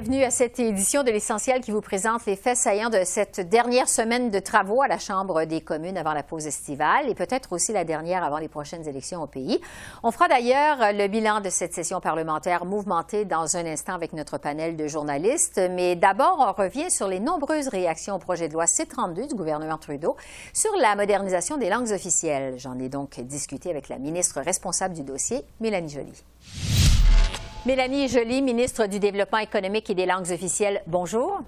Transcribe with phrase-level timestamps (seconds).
[0.00, 3.88] Bienvenue à cette édition de l'Essentiel qui vous présente les faits saillants de cette dernière
[3.88, 7.72] semaine de travaux à la Chambre des communes avant la pause estivale et peut-être aussi
[7.72, 9.60] la dernière avant les prochaines élections au pays.
[10.04, 14.38] On fera d'ailleurs le bilan de cette session parlementaire mouvementée dans un instant avec notre
[14.38, 15.60] panel de journalistes.
[15.72, 19.78] Mais d'abord, on revient sur les nombreuses réactions au projet de loi C-32 du gouvernement
[19.78, 20.16] Trudeau
[20.52, 22.54] sur la modernisation des langues officielles.
[22.56, 26.77] J'en ai donc discuté avec la ministre responsable du dossier, Mélanie Joly.
[27.68, 31.42] Mélanie Joly, ministre du Développement économique et des langues officielles, bonjour.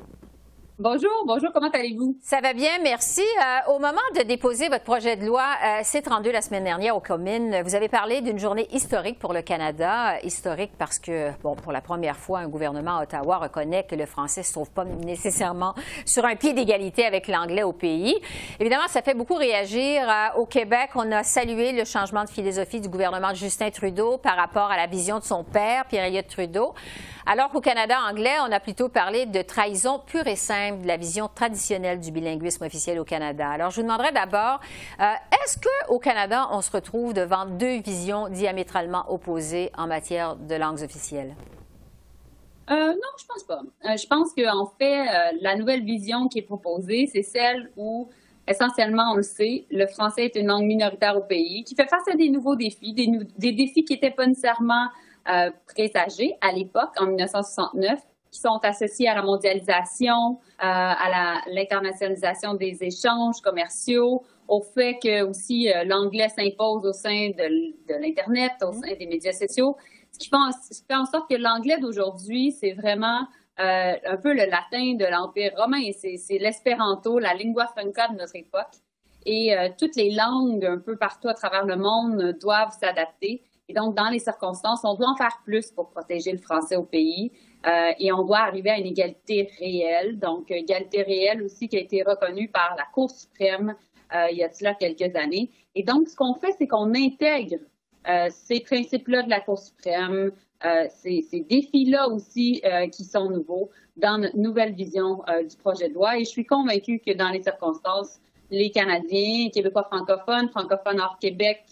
[0.83, 2.17] Bonjour, bonjour, comment allez-vous?
[2.23, 3.21] Ça va bien, merci.
[3.21, 7.01] Euh, au moment de déposer votre projet de loi euh, C-32 la semaine dernière aux
[7.01, 10.15] communes, vous avez parlé d'une journée historique pour le Canada.
[10.15, 13.95] Euh, historique parce que, bon, pour la première fois, un gouvernement à Ottawa reconnaît que
[13.95, 15.75] le français ne se trouve pas nécessairement
[16.07, 18.17] sur un pied d'égalité avec l'anglais au pays.
[18.59, 20.09] Évidemment, ça fait beaucoup réagir.
[20.39, 24.37] au Québec, on a salué le changement de philosophie du gouvernement de Justin Trudeau par
[24.37, 26.73] rapport à la vision de son père, Pierre-Éliott Trudeau.
[27.27, 30.97] Alors qu'au Canada anglais, on a plutôt parlé de trahison pure et simple de la
[30.97, 33.49] vision traditionnelle du bilinguisme officiel au Canada.
[33.49, 34.61] Alors, je vous demanderais d'abord,
[35.01, 35.05] euh,
[35.45, 40.83] est-ce qu'au Canada, on se retrouve devant deux visions diamétralement opposées en matière de langues
[40.83, 41.35] officielles?
[42.71, 43.61] Euh, non, je pense pas.
[43.85, 45.07] Euh, je pense qu'en fait,
[45.41, 48.09] la nouvelle vision qui est proposée, c'est celle où
[48.51, 52.07] essentiellement, on le sait, le français est une langue minoritaire au pays, qui fait face
[52.13, 54.89] à des nouveaux défis, des, défis qui n'étaient pas nécessairement
[55.29, 62.55] euh, présagés à l'époque, en 1969, qui sont associés à la mondialisation, euh, à l'internationalisation
[62.55, 68.73] des échanges commerciaux, au fait que aussi euh, l'anglais s'impose au sein de, l'Internet, au
[68.73, 69.77] sein des médias sociaux,
[70.13, 73.27] ce qui fait en, sorte que l'anglais d'aujourd'hui, c'est vraiment
[73.61, 78.37] euh, un peu le latin de l'Empire romain, c'est l'espéranto, la lingua franca de notre
[78.37, 78.75] époque.
[79.27, 83.43] Et toutes les langues un peu partout à travers le monde doivent s'adapter.
[83.69, 86.85] Et donc, dans les circonstances, on doit en faire plus pour protéger le français au
[86.85, 87.31] pays.
[87.67, 90.19] Euh, et on doit arriver à une égalité réelle.
[90.19, 93.75] Donc, égalité réelle aussi qui a été reconnue par la Cour suprême
[94.15, 95.51] euh, il y a cela quelques années.
[95.75, 97.59] Et donc, ce qu'on fait, c'est qu'on intègre
[98.09, 100.33] euh, ces principes-là de la Cour suprême,
[100.65, 105.89] euh, ces, ces défis-là aussi euh, qui sont nouveaux dans notre nouvelle vision du projet
[105.89, 106.17] de loi.
[106.17, 108.19] Et je suis convaincue que dans les circonstances,
[108.51, 111.65] les Canadiens, Québécois francophones, francophones hors Québec,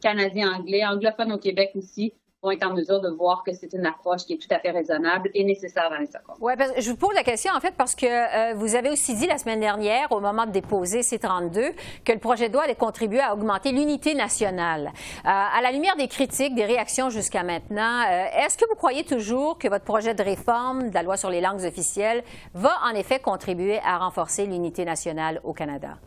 [0.00, 3.86] canadien anglais, anglophone au Québec aussi, vont être en mesure de voir que c'est une
[3.86, 6.38] approche qui est tout à fait raisonnable et nécessaire dans les circonstances.
[6.40, 9.26] Oui, je vous pose la question en fait parce que euh, vous avez aussi dit
[9.26, 11.72] la semaine dernière, au moment de déposer C-32,
[12.04, 14.88] que le projet de loi allait contribuer à augmenter l'unité nationale.
[14.88, 19.04] Euh, à la lumière des critiques, des réactions jusqu'à maintenant, euh, est-ce que vous croyez
[19.04, 22.24] toujours que votre projet de réforme de la loi sur les langues officielles
[22.54, 25.98] va en effet contribuer à renforcer l'unité nationale au Canada?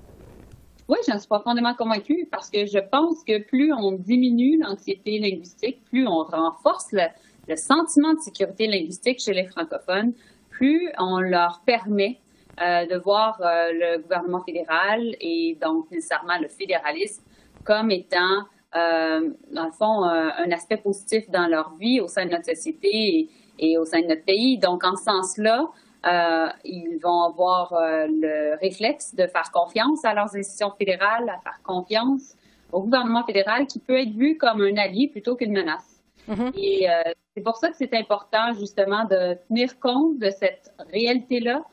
[0.88, 5.84] Oui, j'en suis profondément convaincue parce que je pense que plus on diminue l'anxiété linguistique,
[5.86, 10.14] plus on renforce le, sentiment de sécurité linguistique chez les francophones,
[10.52, 12.20] plus on leur permet
[12.62, 17.24] euh, de voir euh, le gouvernement fédéral et donc nécessairement le fédéralisme
[17.64, 18.44] comme étant,
[18.76, 22.90] euh, dans le fond, un aspect positif dans leur vie au sein de notre société
[22.92, 24.60] et, et au sein de notre pays.
[24.60, 25.68] Donc, en ce sens-là,
[26.06, 31.40] euh, ils vont avoir euh, le réflexe de faire confiance à leurs institutions fédérales, à
[31.40, 32.36] faire confiance
[32.72, 36.04] au gouvernement fédéral qui peut être vu comme un allié plutôt qu'une menace.
[36.30, 36.52] Mm-hmm.
[36.58, 37.02] Et euh,
[37.36, 41.64] c'est pour ça que c'est important justement de tenir compte de cette réalité-là,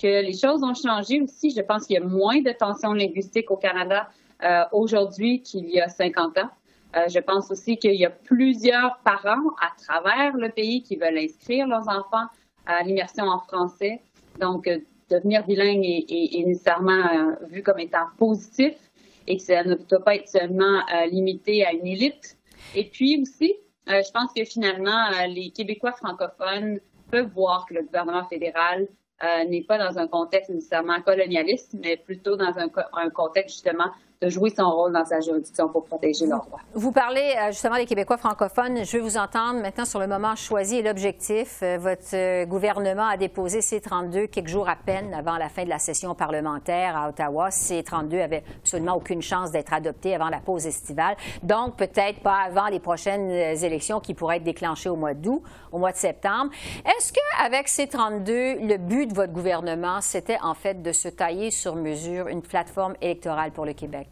[0.00, 1.50] que les choses ont changé aussi.
[1.50, 4.08] Je pense qu'il y a moins de tensions linguistiques au Canada
[4.72, 6.50] aujourd'hui qu'il y a 50 ans.
[7.08, 11.68] je pense aussi qu'il y a plusieurs parents à travers le pays qui veulent inscrire
[11.68, 12.26] leurs enfants
[12.66, 14.00] à l'immersion en français.
[14.40, 14.78] Donc, euh,
[15.10, 18.74] devenir bilingue est, nécessairement euh, vu comme étant positif
[19.26, 22.36] et que ça ne doit pas être seulement euh, limité à une élite.
[22.74, 23.54] Et puis aussi,
[23.86, 26.78] je pense que finalement, les Québécois francophones
[27.10, 28.86] peuvent voir que le gouvernement fédéral
[29.48, 33.90] n'est pas dans un contexte nécessairement colonialiste, mais plutôt dans un, un contexte justement
[34.22, 36.60] de jouer son rôle dans sa juridiction pour protéger leurs droits.
[36.74, 38.84] Vous parlez euh, justement des Québécois francophones.
[38.84, 41.58] Je vais vous entendre maintenant sur le moment choisi et l'objectif.
[41.62, 45.68] Euh, votre euh, gouvernement a déposé C-32 quelques jours à peine avant la fin de
[45.68, 47.50] la session parlementaire à Ottawa.
[47.50, 51.16] C-32 avait absolument aucune chance d'être adopté avant la pause estivale.
[51.42, 55.42] Donc, peut-être pas avant les prochaines élections qui pourraient être déclenchées au mois d'août,
[55.72, 56.52] au mois de septembre.
[56.84, 61.74] Est-ce qu'avec C-32, le but de votre gouvernement, c'était en fait de se tailler sur
[61.74, 64.11] mesure une plateforme électorale pour le Québec?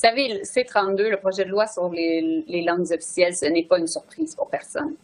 [0.00, 3.78] Vous savez, le C-32, le projet de loi sur les, langues officielles, ce n'est pas
[3.78, 4.94] une surprise pour personne.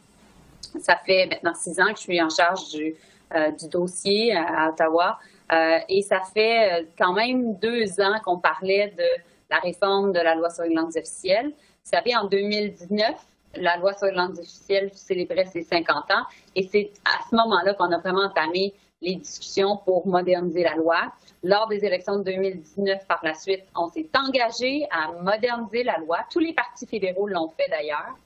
[0.81, 2.94] Ça fait maintenant six ans que je suis en charge du,
[3.34, 5.19] euh, dossier à Ottawa
[5.52, 9.04] euh, et ça fait euh, quand même deux ans qu'on parlait de
[9.50, 11.48] la réforme de la loi sur les langues officielles.
[11.48, 13.14] Vous savez, en 2019,
[13.56, 17.75] la loi sur les langues officielles célébrait ses 50 ans et c'est à ce moment-là
[17.75, 18.72] qu'on a vraiment entamé
[19.02, 21.12] les discussions pour moderniser la loi.
[21.43, 26.19] Lors des élections de 2019, par la suite, on s'est engagé à moderniser la loi.
[26.31, 28.16] Tous les partis fédéraux l'ont fait d'ailleurs.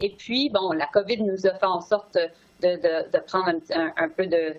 [0.00, 2.16] Et puis, bon, la COVID nous a fait en sorte
[2.62, 3.48] de, prendre
[3.96, 4.54] un, peu de,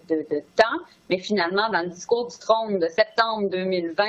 [0.55, 0.79] temps,
[1.09, 4.05] mais finalement, dans le discours du trône de septembre 2020,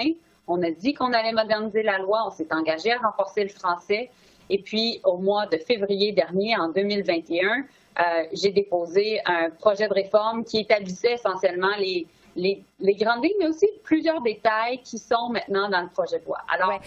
[0.48, 4.10] on a dit qu'on allait moderniser la loi, on s'est engagé à renforcer le français.
[4.50, 7.62] Et puis, au mois de février dernier, en 2021, euh,
[8.32, 12.06] j'ai déposé un projet de réforme qui établissait essentiellement les,
[12.36, 16.38] les, grandes lignes, mais aussi plusieurs détails qui sont maintenant dans le projet de loi.
[16.48, 16.80] Alors,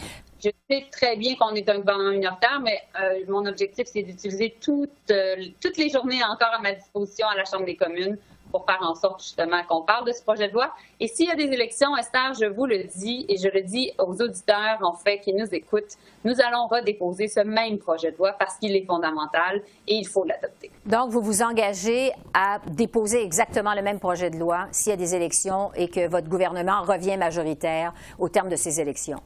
[0.44, 4.56] je sais très bien qu'on est un gouvernement minoritaire, mais euh, mon objectif, c'est d'utiliser
[4.62, 8.18] toutes, euh, toutes les journées encore à ma disposition à la Chambre des communes
[8.52, 10.74] pour faire en sorte justement qu'on parle de ce projet de loi.
[11.00, 13.92] Et s'il y a des élections, Esther, je vous le dis et je le dis
[14.00, 18.34] aux auditeurs en fait qui nous écoutent, nous allons redéposer ce même projet de loi
[18.34, 20.72] parce qu'il est fondamental et il faut l'adopter.
[20.86, 24.98] Donc, vous vous engagez à déposer exactement le même projet de loi s'il y a
[24.98, 29.20] des élections et que votre gouvernement revient majoritaire au terme de ces élections.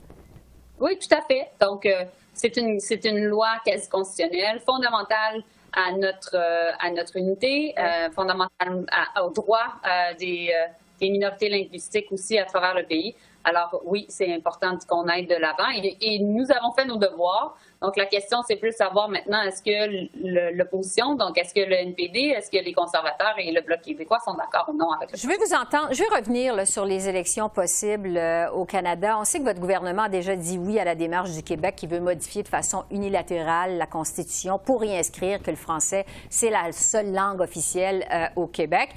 [0.79, 1.51] Oui, tout à fait.
[1.59, 5.43] Donc, euh, c'est une, c'est une loi quasi constitutionnelle, fondamentale
[5.73, 8.85] à notre, euh, à notre unité, euh, fondamentale
[9.23, 9.79] au droit
[10.19, 10.51] des,
[10.99, 13.15] des minorités linguistiques aussi à travers le pays.
[13.49, 17.55] Alors oui, c'est important qu'on aille de l'avant et, nous avons fait nos devoirs.
[17.81, 22.33] Donc la question, c'est plus savoir maintenant, est-ce que l'opposition, donc est-ce que le NPD,
[22.37, 25.37] est-ce que les conservateurs et le Bloc québécois sont d'accord ou non avec Je vais
[25.37, 25.87] vous entendre.
[25.91, 29.17] Je vais revenir sur les élections possibles euh, au Canada.
[29.17, 31.87] On sait que votre gouvernement a déjà dit oui à la démarche du Québec qui
[31.87, 36.71] veut modifier de façon unilatérale la Constitution pour y inscrire que le français, c'est la
[36.71, 38.89] seule langue officielle euh, au Québec.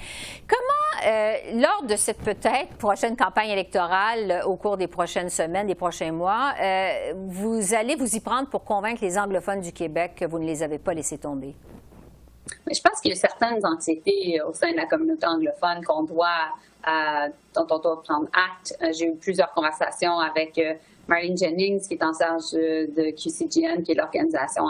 [0.47, 5.75] Comment, euh, lors de cette peut-être prochaine campagne électorale, au cours des prochaines semaines, des
[5.75, 10.25] prochains mois, euh, vous allez vous y prendre pour convaincre les anglophones du Québec que
[10.25, 11.55] vous ne les avez pas laissés tomber?
[12.69, 16.49] je pense qu'il y a certaines anxiétés au sein de la communauté anglophone qu'on doit,
[16.85, 18.77] euh, dont on doit prendre acte.
[18.81, 20.59] Euh, j'ai eu plusieurs conversations avec
[21.07, 24.65] Marlene Jennings, qui est en charge de QCGN, qui est l'organisation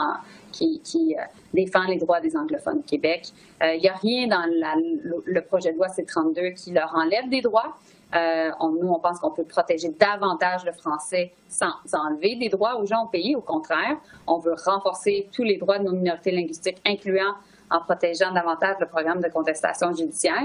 [0.51, 1.15] qui,
[1.53, 3.29] défend les droits des anglophones au Québec.
[3.61, 7.75] Il n'y a rien dans le projet de loi C-32 qui leur enlève des droits.
[8.15, 12.85] Euh, nous, on pense qu'on peut protéger davantage le français sans, enlever des droits aux
[12.85, 13.35] gens au pays.
[13.35, 17.33] Au contraire, on veut renforcer tous les droits de nos minorités linguistiques, incluant
[17.71, 20.43] en protégeant davantage le programme de contestation judiciaire.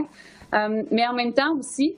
[0.54, 1.94] Euh, mais en même temps aussi,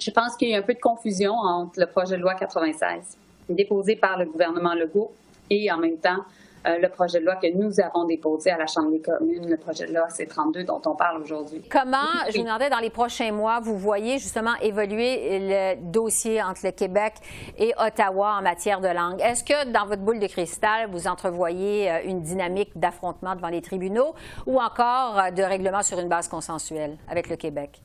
[0.00, 3.16] je pense qu'il y a un peu de confusion entre le projet de loi 96
[3.48, 5.12] déposé par le gouvernement Legault
[5.50, 6.24] et en même temps
[6.66, 9.56] euh, le projet de loi que nous avons déposé à la Chambre des communes, le
[9.56, 11.62] projet de loi C-32 dont on parle aujourd'hui.
[11.70, 11.96] Comment,
[12.28, 16.72] je vous demandais, dans les prochains mois, vous voyez justement évoluer le dossier entre le
[16.72, 17.14] Québec
[17.58, 19.20] et Ottawa en matière de langue?
[19.20, 23.62] Est-ce que dans votre boule de cristal, vous entrevoyez euh, une dynamique d'affrontement devant les
[23.62, 24.14] tribunaux
[24.46, 27.80] ou encore euh, de règlement sur une base consensuelle avec le Québec?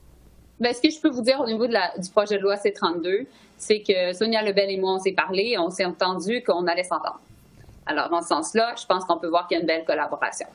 [0.60, 2.56] Bien, ce que je peux vous dire au niveau de la, du projet de loi
[2.56, 3.26] C-32,
[3.58, 7.20] c'est que Sonia Lebel et moi, on s'est parlé, on s'est entendu qu'on allait s'entendre.
[7.86, 10.46] Alors, dans ce sens-là, je pense qu'on peut voir qu'il y a une belle collaboration.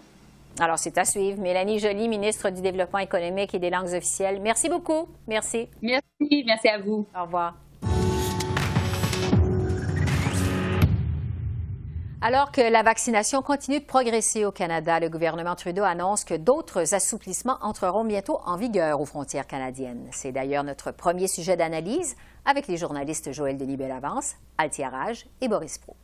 [0.60, 1.40] Alors, c'est à suivre.
[1.40, 4.42] Mélanie Joly, ministre du Développement économique et des langues officielles.
[4.42, 5.08] Merci beaucoup.
[5.28, 5.70] Merci.
[5.82, 6.44] Merci.
[6.46, 7.08] Merci à vous.
[7.18, 7.56] Au revoir.
[12.24, 16.94] Alors que la vaccination continue de progresser au Canada, le gouvernement Trudeau annonce que d'autres
[16.94, 20.08] assouplissements entreront bientôt en vigueur aux frontières canadiennes.
[20.12, 25.48] C'est d'ailleurs notre premier sujet d'analyse avec les journalistes Joël Denis Bellavance, Altia Rage et
[25.48, 25.96] Boris Pro.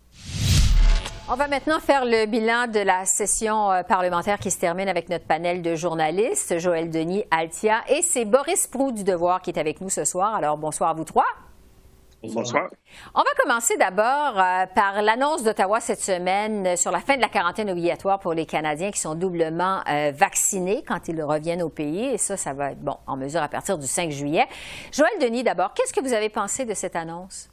[1.30, 5.10] On va maintenant faire le bilan de la session euh, parlementaire qui se termine avec
[5.10, 9.60] notre panel de journalistes, Joël Denis, Altia, et c'est Boris Prou du Devoir qui est
[9.60, 10.36] avec nous ce soir.
[10.36, 11.26] Alors, bonsoir à vous trois.
[12.24, 12.70] Bonsoir.
[13.14, 17.28] On va commencer d'abord euh, par l'annonce d'Ottawa cette semaine sur la fin de la
[17.28, 22.06] quarantaine obligatoire pour les Canadiens qui sont doublement euh, vaccinés quand ils reviennent au pays.
[22.06, 24.46] Et ça, ça va être bon en mesure à partir du 5 juillet.
[24.94, 27.50] Joël Denis, d'abord, qu'est-ce que vous avez pensé de cette annonce?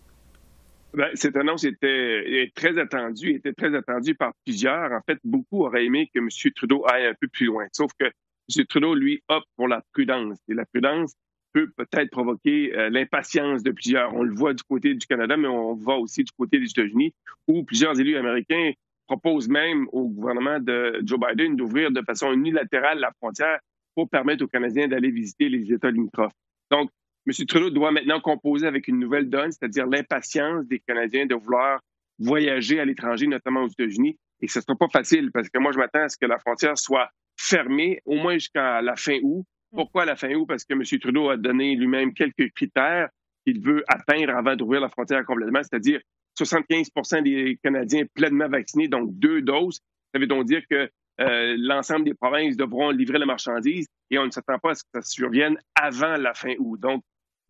[0.94, 4.92] Ben, cette annonce était très attendue, était très attendue par plusieurs.
[4.92, 6.28] En fait, beaucoup auraient aimé que M.
[6.54, 7.66] Trudeau aille un peu plus loin.
[7.72, 8.66] Sauf que M.
[8.68, 10.38] Trudeau, lui, opte pour la prudence.
[10.48, 11.14] Et la prudence
[11.52, 14.14] peut peut-être provoquer euh, l'impatience de plusieurs.
[14.14, 17.12] On le voit du côté du Canada, mais on voit aussi du côté des États-Unis,
[17.48, 18.72] où plusieurs élus américains
[19.08, 23.58] proposent même au gouvernement de Joe Biden d'ouvrir de façon unilatérale la frontière
[23.96, 26.32] pour permettre aux Canadiens d'aller visiter les États limitrophes.
[26.70, 26.90] Donc,
[27.26, 27.46] M.
[27.46, 31.80] Trudeau doit maintenant composer avec une nouvelle donne, c'est-à-dire l'impatience des Canadiens de vouloir
[32.18, 34.18] voyager à l'étranger, notamment aux États-Unis.
[34.40, 36.38] Et ce ne sera pas facile parce que moi, je m'attends à ce que la
[36.38, 39.44] frontière soit fermée au moins jusqu'à la fin août.
[39.72, 39.76] Mm.
[39.76, 40.46] Pourquoi la fin août?
[40.46, 40.82] Parce que M.
[41.00, 43.08] Trudeau a donné lui-même quelques critères
[43.46, 46.00] qu'il veut atteindre avant d'ouvrir la frontière complètement, c'est-à-dire
[46.38, 49.80] 75% des Canadiens pleinement vaccinés, donc deux doses.
[50.12, 50.88] Ça veut donc dire que
[51.20, 54.82] euh, l'ensemble des provinces devront livrer la marchandise et on ne s'attend pas à ce
[54.82, 56.80] que ça survienne avant la fin août.
[56.80, 57.02] Donc,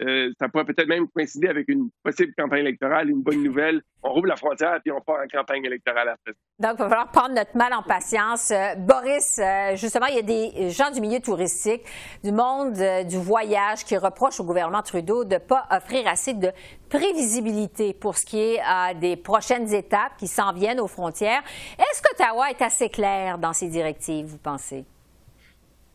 [0.02, 3.80] euh, ça pourrait peut-être même coïncider avec une possible campagne électorale, une bonne nouvelle.
[4.02, 6.32] On rouvre la frontière puis on part en campagne électorale après.
[6.58, 8.50] Donc, il va falloir prendre notre mal en patience.
[8.50, 11.82] Euh, Boris, euh, justement, il y a des gens du milieu touristique,
[12.24, 12.74] du monde
[13.08, 16.50] du voyage qui reprochent au gouvernement Trudeau de ne pas offrir assez de
[16.88, 18.60] prévisibilité pour ce qui est
[19.00, 21.42] des prochaines étapes qui s'en viennent aux frontières.
[21.78, 24.84] Est-ce qu'Ottawa est assez clair dans ses directives, vous pensez?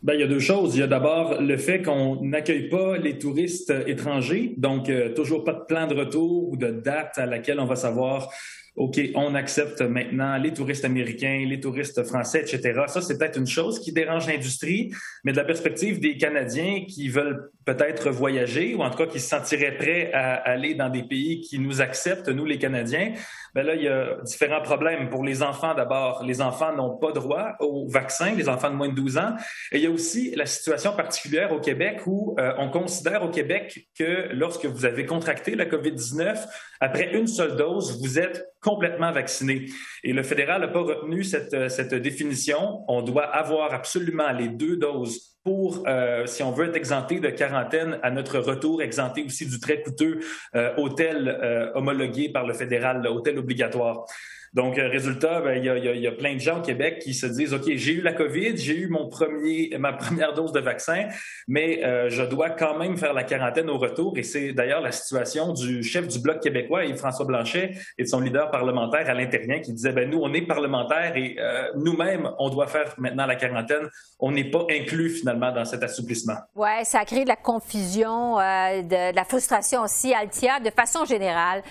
[0.02, 0.76] Ben, il y a deux choses.
[0.76, 5.44] Il y a d'abord le fait qu'on n'accueille pas les touristes étrangers, donc euh, toujours
[5.44, 8.30] pas de plan de retour ou de date à laquelle on va savoir
[8.76, 12.80] OK, on accepte maintenant les touristes américains, les touristes français, etc.
[12.86, 14.90] Ça, c'est peut-être une chose qui dérange l'industrie,
[15.24, 19.20] mais de la perspective des Canadiens qui veulent peut-être voyager ou en tout cas qui
[19.20, 23.12] se sentiraient prêts à aller dans des pays qui nous acceptent, nous les Canadiens,
[23.54, 25.08] ben là, il y a différents problèmes.
[25.08, 28.88] Pour les enfants, d'abord, les enfants n'ont pas droit au vaccin, les enfants de moins
[28.88, 29.34] de 12 ans.
[29.72, 33.28] Et il y a aussi la situation particulière au Québec où euh, on considère au
[33.28, 36.38] Québec que lorsque vous avez contracté la COVID-19,
[36.80, 39.66] après une seule dose, vous êtes complètement vacciné.
[40.02, 42.84] Et le fédéral n'a pas retenu cette, euh, cette définition.
[42.88, 47.28] On doit avoir absolument les deux doses pour, euh, si on veut être exempté de
[47.30, 50.20] quarantaine à notre retour, exempté aussi du très coûteux
[50.54, 54.04] euh, hôtel euh, homologué par le fédéral, l'hôtel obligatoire.
[54.52, 57.54] Donc, euh, résultat, ben, il, y a, plein de gens au Québec qui se disent,
[57.54, 61.06] OK, j'ai eu la COVID, j'ai eu mon premier, ma première dose de vaccin,
[61.46, 64.18] mais euh, je dois quand même faire la quarantaine au retour.
[64.18, 68.18] Et c'est d'ailleurs la situation du chef du Bloc québécois, Yves-François Blanchet, et de son
[68.18, 72.50] leader parlementaire, Alain Terrien, qui disait, ben, nous, on est parlementaires et euh, nous-mêmes, on
[72.50, 73.88] doit faire maintenant la quarantaine.
[74.18, 76.38] On n'est pas inclus finalement dans cet assouplissement.
[76.56, 80.12] Oui, ça a créé de la confusion, de, de, la frustration aussi.
[80.12, 81.62] Altia, de façon générale,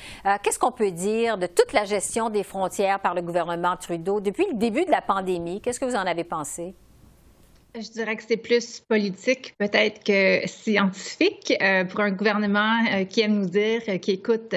[0.43, 2.68] qu'est-ce qu'on peut dire de toute la gestion des frontières?
[3.01, 5.61] Par le gouvernement Trudeau depuis le début de la pandémie.
[5.61, 6.75] Qu'est-ce que vous en avez pensé?
[7.75, 13.21] Je dirais que c'est plus politique peut-être que scientifique euh, pour un gouvernement euh, qui
[13.21, 14.53] aime nous dire, euh, qui écoute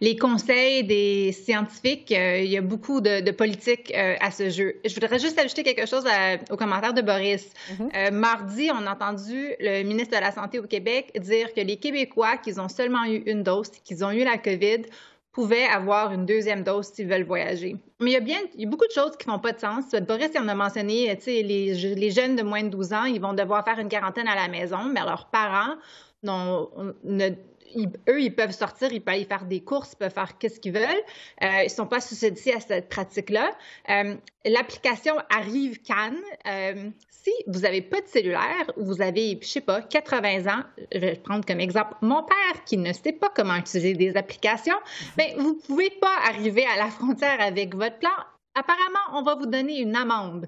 [0.00, 2.10] les conseils des scientifiques.
[2.10, 4.74] il y a beaucoup de, politique à ce jeu.
[4.84, 6.04] Je voudrais juste ajouter quelque chose
[6.50, 7.48] au commentaire de Boris.
[7.70, 8.10] Mm-hmm.
[8.10, 12.38] mardi, on a entendu le ministre de la Santé au Québec dire que les Québécois
[12.38, 14.82] qui ont seulement eu une dose, qu'ils ont eu la COVID,
[15.36, 17.76] pouvaient avoir une deuxième dose s'ils veulent voyager.
[18.00, 18.38] Mais il y a bien
[18.68, 19.84] beaucoup de choses qui font pas de sens.
[20.08, 23.62] Boris en a mentionné, les, les jeunes de moins de 12 ans, ils vont devoir
[23.62, 25.74] faire une quarantaine à la maison, mais leurs parents
[26.22, 27.28] ne,
[28.08, 30.72] eux, ils peuvent sortir, ils peuvent aller faire des courses, ils peuvent faire ce qu'ils
[30.72, 30.82] veulent.
[31.42, 33.50] Euh, ils ne sont pas susceptibles à cette pratique-là.
[33.90, 36.22] Euh, l'application Arrive Cannes.
[36.46, 40.98] Euh, si vous n'avez pas de cellulaire, vous avez, je sais pas, 80 ans, je
[40.98, 44.76] vais prendre comme exemple mon père qui ne sait pas comment utiliser des applications,
[45.16, 48.10] bien, vous ne pouvez pas arriver à la frontière avec votre plan.
[48.54, 50.46] Apparemment, on va vous donner une amende.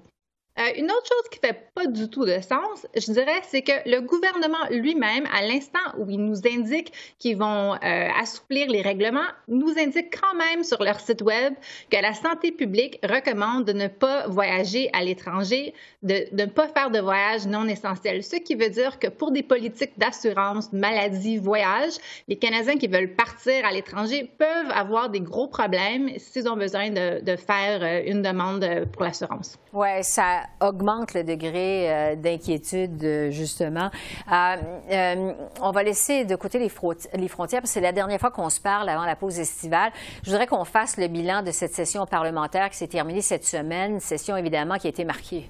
[0.59, 3.71] Euh, une autre chose qui fait pas du tout de sens, je dirais, c'est que
[3.85, 9.29] le gouvernement lui-même, à l'instant où il nous indique qu'ils vont euh, assouplir les règlements,
[9.47, 11.53] nous indique quand même sur leur site web
[11.89, 15.73] que la santé publique recommande de ne pas voyager à l'étranger,
[16.03, 18.21] de, ne pas faire de voyages non essentiels.
[18.23, 21.93] Ce qui veut dire que pour des politiques d'assurance, maladie, voyage,
[22.27, 26.89] les Canadiens qui veulent partir à l'étranger peuvent avoir des gros problèmes s'ils ont besoin
[26.89, 29.57] de, de faire euh, une demande pour l'assurance.
[29.71, 33.89] Oui, ça augmente le degré euh, d'inquiétude, euh, justement.
[34.31, 36.71] Euh, on va laisser de côté les,
[37.15, 39.91] les frontières, parce que c'est la dernière fois qu'on se parle avant la pause estivale.
[40.23, 43.99] Je voudrais qu'on fasse le bilan de cette session parlementaire qui s'est terminée cette semaine,
[43.99, 45.49] session évidemment qui a été marquée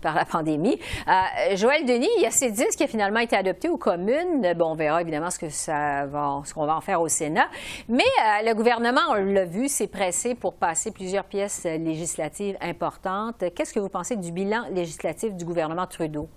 [0.00, 0.78] par la pandémie.
[1.06, 4.52] Euh, Joël Denis, il y a ces 10 qui a finalement été adopté aux communes.
[4.56, 5.38] Bon, on verra évidemment ce
[6.54, 7.48] qu'on va en faire au Sénat.
[7.88, 13.44] Mais euh, le gouvernement, on l'a vu, s'est pressé pour passer plusieurs pièces législatives importantes.
[13.54, 16.28] Qu'est-ce que vous pensez du bilan législatif du gouvernement Trudeau?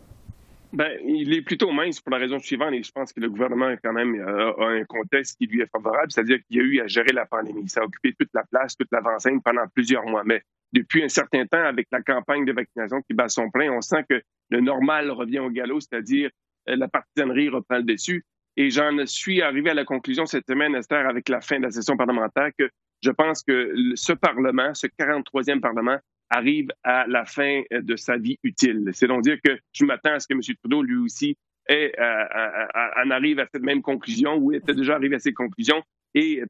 [0.74, 3.76] Bien, il est plutôt mince pour la raison suivante, et je pense que le gouvernement
[3.84, 6.80] quand même euh, a un contexte qui lui est favorable, c'est-à-dire qu'il y a eu
[6.80, 7.68] à gérer la pandémie.
[7.68, 10.24] Ça a occupé toute la place, toute l'avant-scène pendant plusieurs mois.
[10.26, 13.82] Mais depuis un certain temps, avec la campagne de vaccination qui bat son plein, on
[13.82, 16.30] sent que le normal revient au galop, c'est-à-dire
[16.70, 18.24] euh, la partisanerie reprend le dessus.
[18.56, 21.72] Et j'en suis arrivé à la conclusion cette semaine, Esther, avec la fin de la
[21.72, 22.70] session parlementaire, que
[23.02, 25.98] je pense que ce Parlement, ce 43e Parlement,
[26.32, 28.90] arrive à la fin de sa vie utile.
[28.94, 30.42] C'est donc dire que je m'attends à ce que M.
[30.64, 31.38] Trudeau, lui aussi,
[31.70, 35.84] ait, en arrive à cette même conclusion ou était déjà arrivé à ces conclusions
[36.14, 36.42] et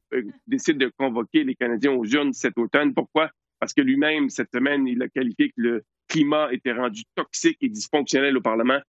[0.46, 2.94] décide de convoquer les Canadiens aux urnes cet automne.
[2.94, 3.30] Pourquoi?
[3.60, 7.68] Parce que lui-même, cette semaine, il a qualifié que le climat était rendu toxique et
[7.68, 8.80] dysfonctionnel au Parlement.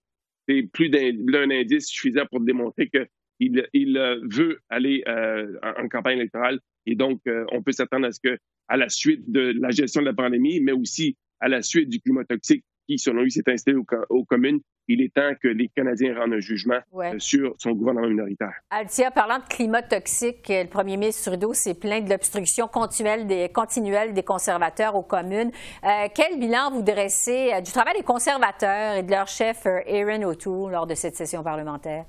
[0.48, 6.60] C'est plus d'un indice suffisant pour démontrer qu'il il veut aller euh, en, campagne électorale.
[6.86, 8.38] Et donc, euh, on peut s'attendre à ce que,
[8.68, 12.00] à la suite de la gestion de la pandémie, mais aussi à la suite du
[12.00, 13.78] climat toxique qui, selon lui, s'est installé
[14.10, 18.10] aux, communes, il est temps que les Canadiens rendent un jugement euh, sur son gouvernement
[18.10, 18.54] minoritaire.
[18.70, 23.50] Altia, parlant de climat toxique, le premier ministre Trudeau s'est plaint de l'obstruction continuelle des,
[23.50, 25.52] continuelle des conservateurs aux communes.
[25.84, 30.24] Euh, quel bilan vous dressez euh, du travail des conservateurs et de leur chef Aaron
[30.24, 32.06] O'Toole lors de cette session parlementaire?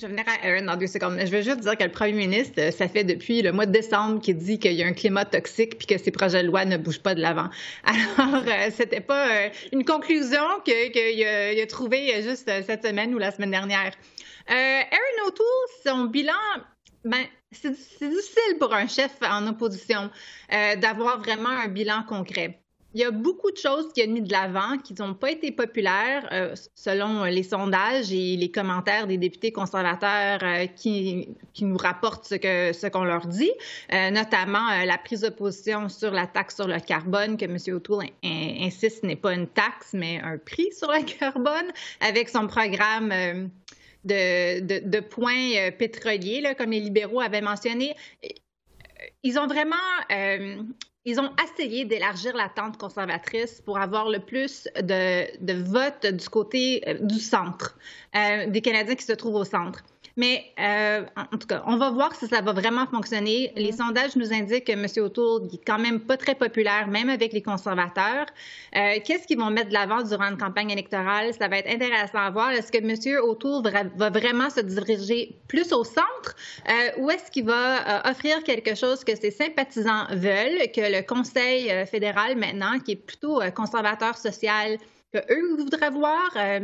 [0.00, 1.18] Je vais venir à Aaron dans deux secondes.
[1.18, 4.20] Je veux juste dire que le premier ministre, ça fait depuis le mois de décembre
[4.20, 6.76] qu'il dit qu'il y a un climat toxique puis que ses projets de loi ne
[6.76, 7.48] bougent pas de l'avant.
[7.84, 13.32] Alors, euh, c'était pas euh, une conclusion qu'il a, trouvée juste cette semaine ou la
[13.32, 13.92] semaine dernière.
[14.50, 15.46] Euh, Aaron O'Toole,
[15.84, 16.32] son bilan,
[17.04, 20.10] ben, c'est difficile pour un chef en opposition
[20.50, 22.60] d'avoir vraiment un bilan concret.
[22.94, 25.52] Il y a beaucoup de choses qui ont mis de l'avant qui n'ont pas été
[25.52, 31.28] populaires euh, selon les sondages et les commentaires des députés conservateurs euh, qui,
[31.60, 33.52] nous rapportent ce qu'on leur dit,
[33.92, 37.58] euh, notamment la prise de position sur la taxe sur le carbone que M.
[37.74, 43.12] O'Toole insiste n'est pas une taxe mais un prix sur le carbone avec son programme
[44.04, 47.94] de, points pétroliers, comme les libéraux avaient mentionné.
[49.22, 49.76] Ils ont vraiment
[51.04, 56.28] ils ont essayé d'élargir la tente conservatrice pour avoir le plus de, de votes du
[56.28, 57.78] côté euh, du centre,
[58.14, 59.84] euh, des Canadiens qui se trouvent au centre.
[60.18, 63.52] Mais euh, en tout cas, on va voir si ça va vraiment fonctionner.
[63.54, 64.84] Les sondages nous indiquent que M.
[65.04, 68.26] O'Toole est quand même pas très populaire, même avec les conservateurs.
[68.74, 71.32] Euh, qu'est-ce qu'ils vont mettre de l'avant durant une campagne électorale?
[71.34, 72.50] Ça va être intéressant à voir.
[72.50, 73.22] Est-ce que M.
[73.22, 73.62] O'Toole
[73.96, 76.34] va vraiment se diriger plus au centre
[76.68, 81.86] euh, ou est-ce qu'il va offrir quelque chose que ses sympathisants veulent, que le Conseil
[81.86, 84.78] fédéral maintenant, qui est plutôt conservateur social,
[85.12, 86.30] qu'eux voudraient voir.
[86.36, 86.60] Euh,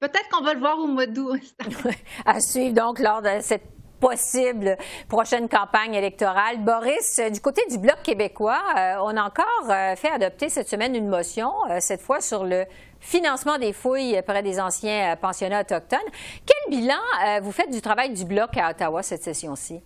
[0.00, 1.40] peut-être qu'on va le voir au mois d'août.
[2.26, 3.64] à suivre donc lors de cette
[4.00, 4.78] possible
[5.08, 6.64] prochaine campagne électorale.
[6.64, 10.96] Boris, euh, du côté du Bloc québécois, euh, on a encore fait adopter cette semaine
[10.96, 12.64] une motion, cette fois sur le
[12.98, 15.98] financement des fouilles près des anciens pensionnats autochtones.
[16.46, 19.80] Quel bilan vous faites du travail du Bloc à Ottawa cette session-ci?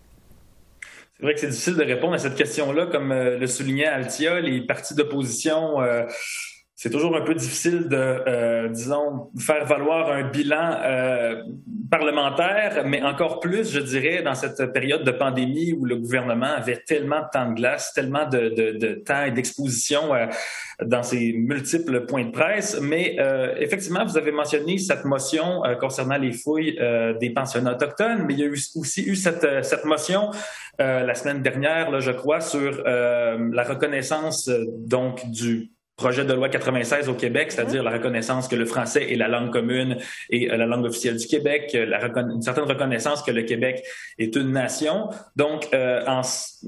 [1.16, 2.87] C'est vrai que c'est difficile de répondre à cette question-là.
[2.87, 5.77] Comme le soulignait Altia, les partis d'opposition
[6.77, 11.37] c'est toujours un peu difficile de, euh, disons, faire valoir un bilan euh,
[11.89, 16.83] parlementaire, mais encore plus, je dirais, dans cette période de pandémie où le gouvernement avait
[16.85, 20.27] tellement de temps de glace, tellement de, de, temps et d'exposition euh,
[20.85, 22.81] dans ses multiples points de presse.
[22.83, 26.77] Mais euh, effectivement, vous avez mentionné cette motion concernant les fouilles
[27.21, 30.31] des pensionnats autochtones, mais il y a eu, aussi eu cette, cette motion
[30.79, 34.51] la semaine dernière, là, je crois, sur la reconnaissance
[34.89, 39.17] donc du projet de loi 96 au Québec, c'est-à-dire la reconnaissance que le français est
[39.17, 39.97] la langue commune
[40.29, 43.85] et euh, la langue officielle du Québec, euh, la une certaine reconnaissance que le Québec
[44.19, 45.09] est une nation.
[45.37, 46.23] Donc, euh, en,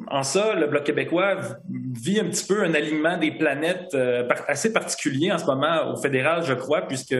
[0.08, 3.96] en, ça, le Bloc québécois vit un petit peu un alignement des planètes
[4.46, 7.16] assez particulier en ce moment au fédéral, je crois, puisque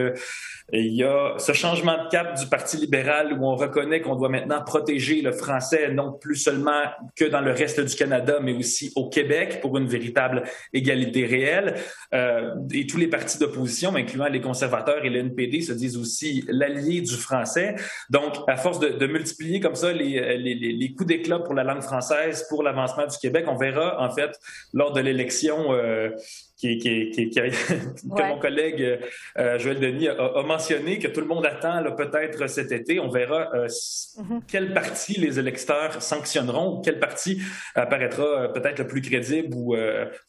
[0.73, 4.27] il y a ce changement de cap du Parti libéral où on reconnaît qu'on doit
[4.27, 6.81] maintenant protéger le français, non plus seulement
[7.15, 11.75] que dans le reste du Canada, mais aussi au Québec pour une véritable égalité réelle.
[12.13, 16.43] Euh, et tous les partis d'opposition, incluant les conservateurs et le NPD, se disent aussi
[16.49, 17.75] l'allié du français.
[18.09, 21.63] Donc, à force de, de multiplier comme ça les, les, les coups d'éclat pour la
[21.63, 24.37] langue française, pour l'avancement du Québec, on verra en fait
[24.73, 26.09] lors de l'élection euh,
[26.57, 28.99] qui, qui, qui, que mon collègue
[29.37, 32.99] euh, Joël Denis a, mentionné, que tout le monde attend peut-être cet été.
[32.99, 34.41] On verra euh, mm-hmm.
[34.47, 37.41] quelle partie les électeurs sanctionneront, quelle partie
[37.75, 39.75] apparaîtra euh, peut-être le plus crédible ou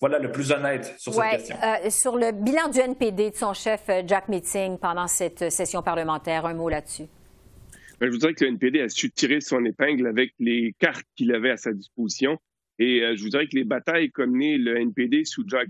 [0.00, 1.56] voilà le plus honnête sur cette question.
[1.88, 6.54] sur le bilan du NPD de son chef Jack Meeting pendant cette session parlementaire, un
[6.54, 7.06] mot là-dessus.
[8.00, 11.06] Ben, je vous dirais que le NPD a su tirer son épingle avec les cartes
[11.16, 12.38] qu'il avait à sa disposition.
[12.78, 15.68] Et euh, je vous dirais que les batailles comme menées le NPD sous Jog,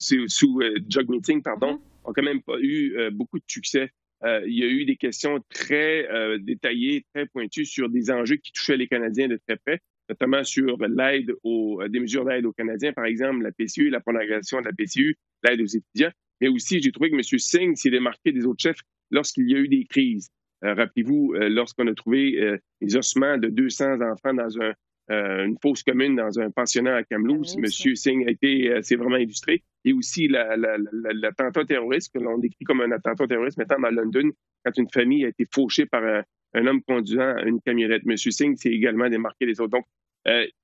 [0.00, 2.08] sous, euh, Meeting pardon, mm-hmm.
[2.10, 3.90] ont quand même pas eu euh, beaucoup de succès.
[4.24, 6.08] il y a eu des questions très
[6.40, 10.76] détaillées, très pointues sur des enjeux qui touchaient les Canadiens de très près, notamment sur
[10.88, 14.72] l'aide aux des mesures d'aide aux Canadiens, par exemple la PCU, la prolongation de la
[14.72, 16.10] PCU, l'aide aux étudiants.
[16.40, 17.22] Mais aussi, j'ai trouvé que M.
[17.22, 18.80] Singh s'est démarqué des autres chefs
[19.12, 20.30] lorsqu'il y a eu des crises.
[20.62, 24.74] Rappelez-vous, lorsqu'on a trouvé les ossements de 200 enfants dans un
[25.08, 27.56] une fausse commune dans un pensionnat à Kamloops.
[27.56, 29.62] Monsieur Singh a été, c'est vraiment illustré.
[29.84, 34.30] Et aussi l'attentat terroriste que l'on décrit comme un attentat terroriste maintenant à London,
[34.64, 38.04] quand une famille a été fauchée par un, homme conduisant une camionnette.
[38.04, 39.70] Monsieur Singh s'est également démarqué des autres.
[39.70, 39.86] Donc,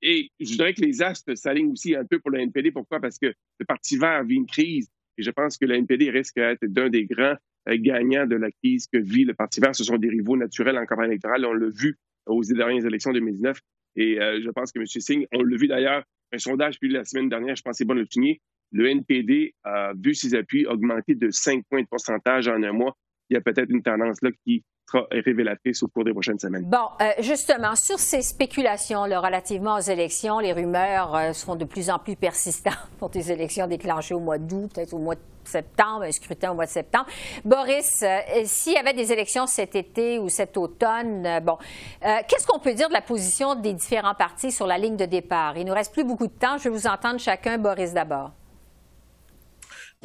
[0.01, 2.71] et je dirais que les astres s'alignent aussi un peu pour le NPD.
[2.71, 2.99] Pourquoi?
[2.99, 3.27] Parce que
[3.59, 6.89] le Parti vert vit une crise et je pense que le NPD risque d'être d'un
[6.89, 7.35] des grands
[7.69, 9.75] euh, gagnants de la crise que vit le Parti vert.
[9.75, 11.45] Ce sont des rivaux naturels en campagne électorale.
[11.45, 13.59] On l'a vu aux dernières élections de 2019.
[13.95, 14.85] Et euh, je pense que M.
[14.85, 16.03] Singh, on l'a vu d'ailleurs,
[16.33, 19.53] un sondage publié la semaine dernière, je pense que c'est bon le souligner, le NPD
[19.63, 22.97] a vu ses appuis augmenter de 5 points de pourcentage en un mois.
[23.29, 26.63] Il y a peut-être une tendance là qui sera révélatrice au cours des prochaines semaines.
[26.65, 31.65] Bon, euh, justement, sur ces spéculations là, relativement aux élections, les rumeurs euh, seront de
[31.65, 35.21] plus en plus persistantes pour des élections déclenchées au mois d'août, peut-être au mois de
[35.43, 37.05] septembre, un scrutin au mois de septembre.
[37.43, 41.57] Boris, euh, s'il y avait des élections cet été ou cet automne, bon,
[42.01, 45.57] qu'est-ce qu'on peut dire de la position des différents partis sur la ligne de départ?
[45.57, 46.57] Il nous reste plus beaucoup de temps.
[46.57, 47.57] Je vais vous entendre chacun.
[47.59, 48.31] Boris d'abord.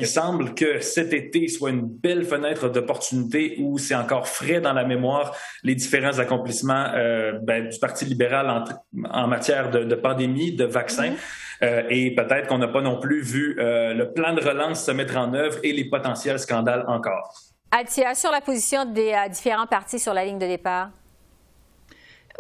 [0.01, 4.73] Il semble que cet été soit une belle fenêtre d'opportunité où c'est encore frais dans
[4.73, 8.65] la mémoire les différents accomplissements euh, ben, du Parti libéral
[9.11, 11.11] en, matière de, pandémie, de vaccins.
[11.11, 11.63] Mm-hmm.
[11.63, 14.91] Euh, et peut-être qu'on n'a pas non plus vu euh, le plan de relance se
[14.91, 17.35] mettre en œuvre et les potentiels scandales encore.
[17.71, 20.89] Altia, sur la position des différents partis sur la ligne de départ?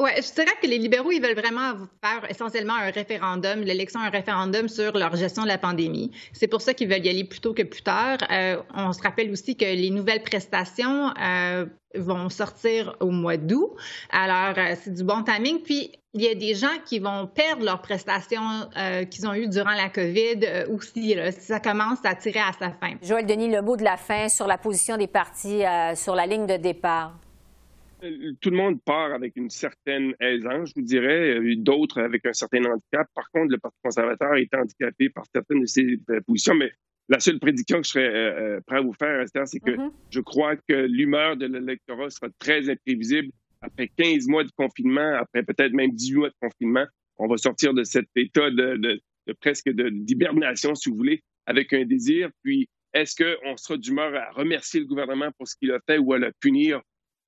[0.01, 4.09] Oui, je dirais que les libéraux, ils veulent vraiment faire essentiellement un référendum, l'élection, un
[4.09, 6.11] référendum sur leur gestion de la pandémie.
[6.33, 8.17] C'est pour ça qu'ils veulent y aller plus tôt que plus tard.
[8.31, 13.73] Euh, on se rappelle aussi que les nouvelles prestations euh, vont sortir au mois d'août.
[14.11, 15.61] Alors, euh, c'est du bon timing.
[15.61, 18.71] Puis, il y a des gens qui vont perdre leurs prestations
[19.11, 21.15] qu'ils ont eues durant la COVID aussi.
[21.31, 22.95] si ça commence à tirer à sa fin.
[23.03, 25.63] Joël Denis, le mot de la fin sur la position des partis
[25.95, 27.13] sur la ligne de départ
[28.41, 32.33] tout le monde part avec une certaine aisance, je vous dirais, euh, d'autres avec un
[32.33, 33.09] certain handicap.
[33.15, 36.73] Par contre, le Parti conservateur est handicapé par certaines de ses euh, positions, mais
[37.09, 39.93] la seule prédiction que je serais euh, prêt à vous faire, Esther, c'est que mm-hmm.
[40.11, 43.31] je crois que l'humeur de l'électorat sera très imprévisible.
[43.63, 46.87] Après 15 mois de confinement, après peut-être même 18 mois de confinement,
[47.19, 51.73] on va sortir de cet état de, de, de presque d'hibernation, si vous voulez, avec
[51.75, 52.31] un désir.
[52.43, 56.13] Puis, est-ce qu'on sera d'humeur à remercier le gouvernement pour ce qu'il a fait ou
[56.13, 56.81] à le punir?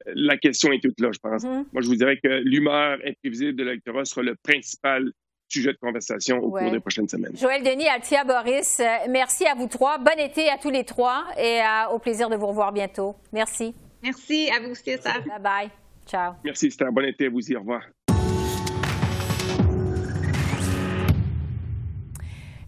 [0.07, 1.45] La question est toute là, je pense.
[1.45, 1.65] Mm-hmm.
[1.73, 5.13] Moi, je vous dirais que l'humeur imprévisible de l'électorat sera le principal
[5.49, 7.37] sujet de conversation au cours des prochaines semaines.
[7.37, 9.99] Joël Denis, Altia Boris, euh, merci à vous trois.
[9.99, 13.15] Bon été à tous les trois et euh, au plaisir de vous revoir bientôt.
[13.33, 13.75] Merci.
[14.03, 14.85] Merci à vous aussi.
[14.85, 15.71] Bye bye.
[16.07, 16.33] Ciao.
[16.45, 16.91] Merci, Esther.
[16.91, 17.55] Bon été à vous aussi.
[17.55, 17.83] Au revoir.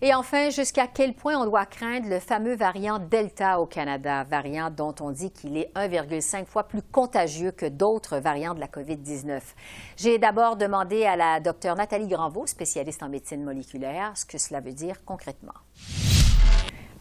[0.06, 4.68] Et enfin, jusqu'à quel point on doit craindre le fameux variant Delta au Canada, variant
[4.68, 9.40] dont on dit qu'il est 1,5 fois plus contagieux que d'autres variants de la COVID-19.
[9.96, 14.60] J'ai d'abord demandé à la docteure Nathalie Granvaux, spécialiste en médecine moléculaire, ce que cela
[14.60, 15.54] veut dire concrètement.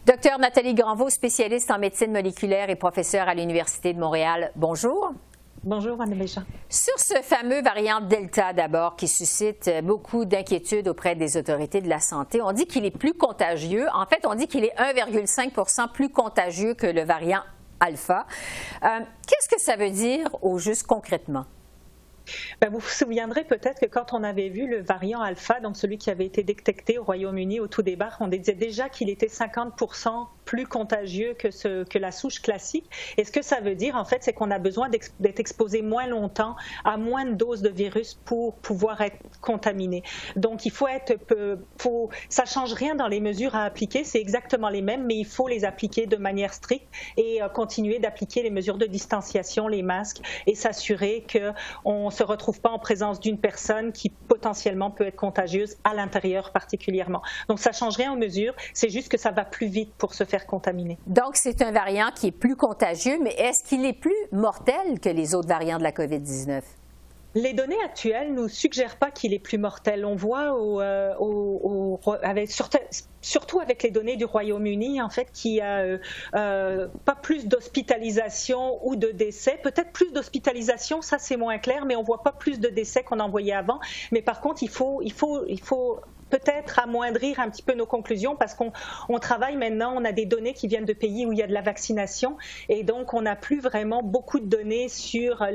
[0.06, 4.54] Docteur Nathalie Granvaux, spécialiste en médecine moléculaire et professeure à l'Université de Montréal.
[4.56, 5.12] Bonjour.
[5.66, 6.44] Bonjour, Anne Méchant.
[6.68, 12.02] Sur ce fameux variant Delta, d'abord, qui suscite beaucoup d'inquiétudes auprès des autorités de la
[12.02, 13.88] santé, on dit qu'il est plus contagieux.
[13.94, 17.44] En fait, on dit qu'il est 1,5 plus contagieux que le variant
[17.80, 18.28] Alpha.
[18.84, 18.88] Euh,
[19.26, 21.46] qu'est-ce que ça veut dire au juste concrètement?
[22.62, 25.98] Ben, vous vous souviendrez peut-être que quand on avait vu le variant alpha, donc celui
[25.98, 29.74] qui avait été détecté au Royaume-Uni au tout départ, on disait déjà qu'il était 50
[30.46, 32.90] plus contagieux que, la souche classique.
[33.18, 36.08] Et ce que ça veut dire, en fait, c'est qu'on a besoin d'être exposé moins
[36.08, 40.04] longtemps à moins de doses de virus pour pouvoir être contaminé.
[40.36, 41.14] Donc, il faut être,
[41.78, 45.26] faut, ça change rien dans les mesures à appliquer, c'est exactement les mêmes, mais il
[45.26, 49.84] faut les appliquer de manière stricte et euh, continuer d'appliquer les mesures de distanciation, les
[49.84, 55.16] masques, et s'assurer qu'on se retrouve pas en présence d'une personne qui potentiellement peut être
[55.16, 57.22] contagieuse à l'intérieur particulièrement.
[57.48, 60.24] Donc, ça change rien aux mesures, c'est juste que ça va plus vite pour se
[60.24, 60.98] faire contaminer.
[61.08, 65.10] Donc, c'est un variant qui est plus contagieux, mais est-ce qu'il est plus mortel que
[65.10, 66.62] les autres variants de la COVID-19?
[67.36, 70.06] Les données actuelles nous suggèrent pas qu'il est plus mortel.
[70.06, 72.52] On voit au, euh, avec,
[73.24, 75.98] surtout avec les données du Royaume-Uni, en fait, qu'il n'y a euh,
[76.36, 79.60] euh, pas plus d'hospitalisation ou de décès.
[79.64, 83.20] Peut-être plus d'hospitalisation, ça c'est moins clair, mais on voit pas plus de décès qu'on
[83.20, 83.80] en voyait avant.
[84.12, 86.00] Mais par contre, il faut, il faut, il faut
[86.34, 88.72] peut-être amoindrir un petit peu nos conclusions parce qu'on
[89.20, 91.54] travaille maintenant, on a des données qui viennent de pays où il y a de
[91.54, 92.38] la vaccination
[92.70, 95.46] et donc on n'a plus vraiment beaucoup de données sur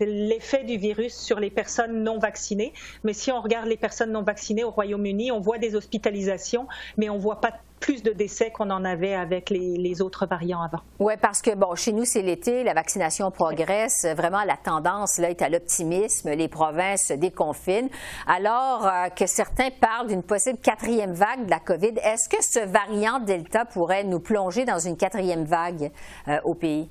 [0.00, 2.72] l'effet du virus sur les personnes non vaccinées.
[3.04, 7.10] Mais si on regarde les personnes non vaccinées au Royaume-Uni, on voit des hospitalisations, mais
[7.10, 10.80] on ne voit pas plus de décès qu'on en avait avec les, autres variants avant.
[10.98, 14.06] Oui, parce que, bon, chez nous, c'est l'été, la vaccination progresse.
[14.16, 16.30] Vraiment, la tendance, là, est à l'optimisme.
[16.30, 17.88] Les provinces se déconfinent.
[18.26, 22.60] Alors euh, que certains parlent d'une possible quatrième vague de la COVID, est-ce que ce
[22.60, 25.90] variant Delta pourrait nous plonger dans une quatrième vague
[26.28, 26.88] euh, au pays?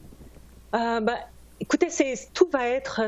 [0.76, 1.18] Euh, ben,
[1.60, 1.88] écoutez,
[2.34, 3.02] tout va être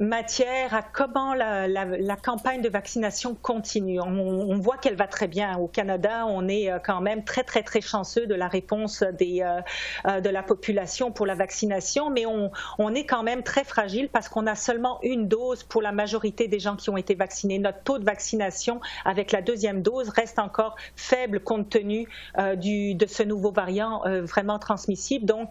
[0.00, 4.00] matière à comment la, campagne de vaccination continue.
[4.00, 5.56] On, voit qu'elle va très bien.
[5.58, 9.42] Au Canada, on est euh, quand même très, très, très chanceux de la réponse des,
[9.42, 9.60] euh,
[10.06, 14.08] euh, de la population pour la vaccination, mais on, on est quand même très fragile
[14.08, 17.58] parce qu'on a seulement une dose pour la majorité des gens qui ont été vaccinés.
[17.58, 22.08] Notre taux de vaccination avec la deuxième dose reste encore faible compte tenu
[22.56, 25.24] du, de ce nouveau variant vraiment transmissible.
[25.24, 25.50] Donc,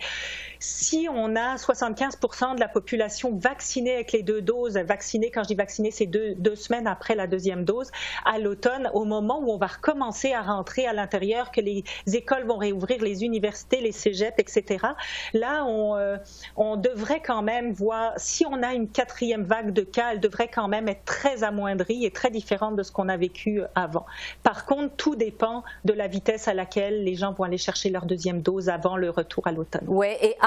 [0.59, 5.49] si on a 75% de la population vaccinée avec les deux doses vaccinées, quand je
[5.49, 7.91] dis vaccinées, c'est deux, deux, semaines après la deuxième dose,
[8.25, 12.45] à l'automne, au moment où on va recommencer à rentrer à l'intérieur, que les écoles
[12.45, 14.85] vont réouvrir, les universités, les cégeps, etc.
[15.33, 16.17] Là, on, euh,
[16.55, 20.47] on devrait quand même voir, si on a une quatrième vague de cas, elle devrait
[20.47, 24.05] quand même être très amoindrie et très différente de ce qu'on a vécu avant.
[24.43, 28.05] Par contre, tout dépend de la vitesse à laquelle les gens vont aller chercher leur
[28.05, 29.85] deuxième dose avant le retour à l'automne.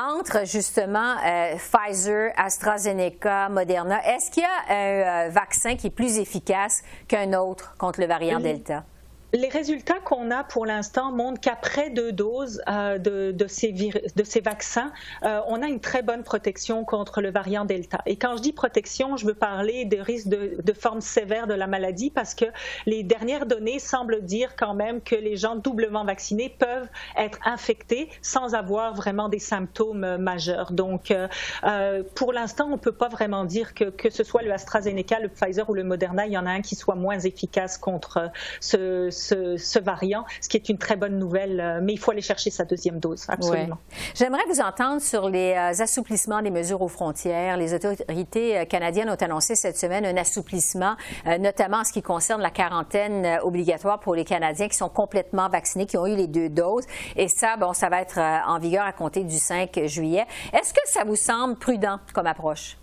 [0.00, 5.90] Entre justement euh, Pfizer, AstraZeneca, Moderna, est-ce qu'il y a un euh, vaccin qui est
[5.90, 8.84] plus efficace qu'un autre contre le variant Delta?
[9.32, 14.24] Les résultats qu'on a pour l'instant montrent qu'après deux doses euh, de, de, ces de,
[14.24, 18.00] ces vaccins, euh, on a une très bonne protection contre le variant Delta.
[18.06, 21.54] Et quand je dis protection, je veux parler des risques de, de forme sévère de
[21.54, 22.46] la maladie parce que
[22.86, 28.10] les dernières données semblent dire quand même que les gens doublement vaccinés peuvent être infectés
[28.22, 30.72] sans avoir vraiment des symptômes majeurs.
[30.72, 34.52] Donc, euh, pour l'instant, on ne peut pas vraiment dire que, que ce soit le
[34.52, 37.78] AstraZeneca, le Pfizer ou le Moderna, il y en a un qui soit moins efficace
[37.78, 42.10] contre ce ce, variant, ce qui est une très bonne nouvelle, euh, mais il faut
[42.10, 43.78] aller chercher sa deuxième dose, absolument.
[44.14, 47.56] J'aimerais vous entendre sur les euh, assouplissements des mesures aux frontières.
[47.56, 50.94] Les autorités euh, canadiennes ont annoncé cette semaine un assouplissement,
[51.38, 55.86] notamment en ce qui concerne la quarantaine obligatoire pour les Canadiens qui sont complètement vaccinés,
[55.86, 56.84] qui ont eu les deux doses.
[57.16, 60.26] Et ça, bon, ça va être en vigueur à compter du 5 juillet.
[60.52, 62.79] Est-ce que ça vous semble prudent comme approche?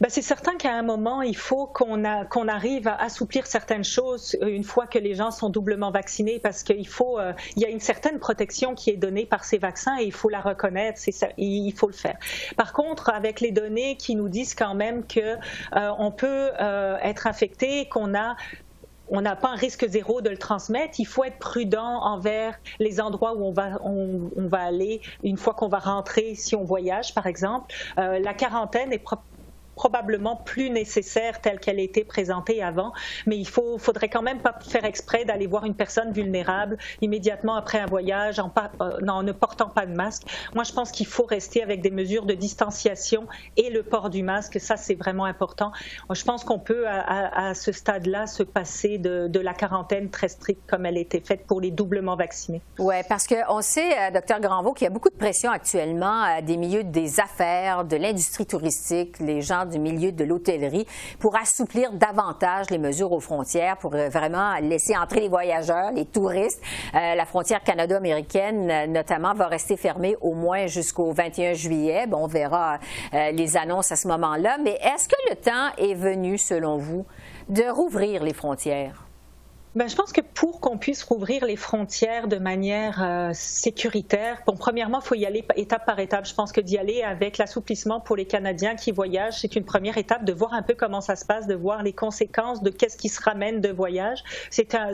[0.00, 4.48] Ben, c'est certain qu'à un moment, il faut qu'on arrive à assouplir certaines choses euh,
[4.48, 8.18] une fois que les gens sont doublement vaccinés parce qu'il euh, y a une certaine
[8.18, 11.00] protection qui est donnée par ces vaccins et il faut la reconnaître,
[11.38, 12.16] il faut le faire.
[12.56, 15.36] Par contre, avec les données qui nous disent quand même que
[15.76, 16.50] euh, peut
[17.02, 18.36] être infecté, qu'on a
[19.08, 20.98] on n'a pas un risque zéro de le transmettre.
[20.98, 25.54] Il faut être prudent envers les endroits où on va, on, va aller une fois
[25.54, 27.72] qu'on va rentrer, si on voyage, par exemple.
[27.96, 28.98] la quarantaine est
[29.76, 32.92] probablement plus nécessaire telle qu'elle était présentée avant,
[33.26, 37.54] mais il faut, faudrait quand même pas faire exprès d'aller voir une personne vulnérable immédiatement
[37.54, 40.22] après un voyage en, euh, en ne portant pas de masque.
[40.54, 44.22] Moi, je pense qu'il faut rester avec des mesures de distanciation et le port du
[44.22, 44.58] masque.
[44.60, 45.70] Ça, c'est vraiment important.
[46.10, 50.86] Je pense qu'on peut, à, ce stade-là, se passer de, la quarantaine très stricte comme
[50.86, 52.62] elle était faite pour les doublement vaccinés.
[52.78, 56.40] Oui, parce qu'on sait, euh, docteur Granvaux, qu'il y a beaucoup de pression actuellement à
[56.40, 60.86] des milieux des affaires, de l'industrie touristique, les gens du milieu de l'hôtellerie
[61.18, 66.04] pour assouplir davantage les mesures aux frontières, pour euh, vraiment laisser entrer les voyageurs, les
[66.04, 66.62] touristes.
[66.94, 72.06] Euh, la frontière canado-américaine, euh, notamment, va rester fermée au moins jusqu'au 21 juillet.
[72.06, 72.78] Bon, on verra
[73.12, 74.58] les annonces à ce moment-là.
[74.62, 77.06] Mais est-ce que le temps est venu, selon vous,
[77.48, 79.05] de rouvrir les frontières?
[79.76, 84.56] Ben, je pense que pour qu'on puisse rouvrir les frontières de manière euh, sécuritaire, bon,
[84.56, 86.26] premièrement, il faut y aller étape par étape.
[86.26, 89.98] Je pense que d'y aller avec l'assouplissement pour les Canadiens qui voyagent, c'est une première
[89.98, 92.96] étape de voir un peu comment ça se passe, de voir les conséquences de qu'est-ce
[92.96, 94.24] qui se ramène de voyage.
[94.48, 94.92] C'est un,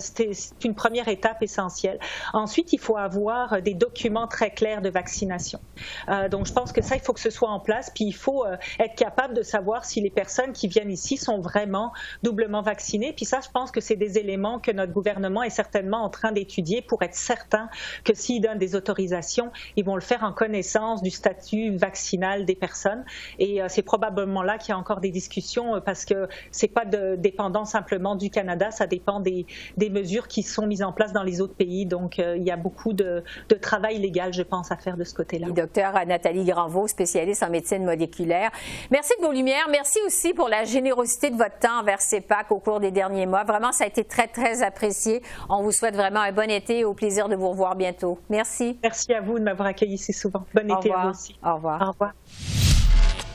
[0.64, 2.00] une première étape essentielle.
[2.32, 5.60] Ensuite, il faut avoir des documents très clairs de vaccination.
[6.08, 7.92] Euh, donc, je pense que ça, il faut que ce soit en place.
[7.94, 11.38] Puis, il faut euh, être capable de savoir si les personnes qui viennent ici sont
[11.38, 11.92] vraiment
[12.24, 13.12] doublement vaccinées.
[13.12, 16.32] Puis ça, je pense que c'est des éléments que notre gouvernement est certainement en train
[16.32, 17.68] d'étudier pour être certain
[18.04, 22.54] que s'ils donnent des autorisations, ils vont le faire en connaissance du statut vaccinal des
[22.54, 23.04] personnes.
[23.38, 26.68] Et euh, c'est probablement là qu'il y a encore des discussions euh, parce que c'est
[26.68, 30.92] pas de, dépendant simplement du Canada, ça dépend des, des, mesures qui sont mises en
[30.92, 31.87] place dans les autres pays.
[31.87, 35.04] Donc euh, il y a beaucoup de, de, travail légal, je pense, à faire de
[35.04, 35.48] ce côté-là.
[35.50, 38.50] Docteur Nathalie Granvaux, spécialiste en médecine moléculaire.
[38.90, 39.68] Merci de vos lumières.
[39.70, 43.44] Merci aussi pour la générosité de votre temps envers CEPAC au cours des derniers mois.
[43.44, 45.22] Vraiment, ça a été très, très apprécié.
[45.48, 48.18] On vous souhaite vraiment un bon été et au plaisir de vous revoir bientôt.
[48.31, 48.79] Merci.
[48.83, 50.44] Merci à vous de m'avoir accueilli si souvent.
[50.55, 51.37] Bon été à vous aussi.
[51.44, 51.83] Au revoir.
[51.83, 52.12] Au revoir.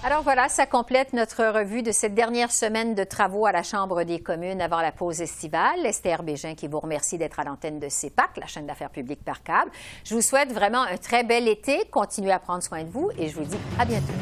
[0.03, 4.03] Alors voilà, ça complète notre revue de cette dernière semaine de travaux à la Chambre
[4.03, 5.85] des communes avant la pause estivale.
[5.85, 9.43] Esther Bégin qui vous remercie d'être à l'antenne de CEPAC, la chaîne d'affaires publiques par
[9.43, 9.71] câble.
[10.05, 11.83] Je vous souhaite vraiment un très bel été.
[11.91, 14.13] Continuez à prendre soin de vous et je vous dis à bientôt.